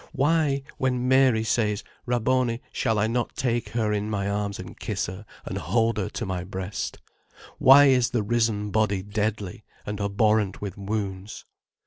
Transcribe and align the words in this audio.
Why, 0.13 0.63
when 0.79 1.07
Mary 1.07 1.43
says: 1.43 1.83
Rabboni, 2.07 2.59
shall 2.71 2.97
I 2.97 3.05
not 3.05 3.35
take 3.35 3.69
her 3.69 3.93
in 3.93 4.09
my 4.09 4.27
arms 4.27 4.57
and 4.57 4.75
kiss 4.79 5.05
her 5.05 5.27
and 5.45 5.59
hold 5.59 5.99
her 5.99 6.09
to 6.09 6.25
my 6.25 6.43
breast? 6.43 6.97
Why 7.59 7.85
is 7.85 8.09
the 8.09 8.23
risen 8.23 8.71
body 8.71 9.03
deadly, 9.03 9.63
and 9.85 10.01
abhorrent 10.01 10.59
with 10.59 10.75
wounds? 10.75 11.45